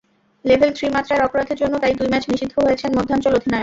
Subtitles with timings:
[0.45, 3.59] Level three মাত্রার অপরাধের জন্য তাই দুই ম্যাচ নিষিদ্ধ হয়েছেন মধ্যাঞ্চল অধিনায়ক।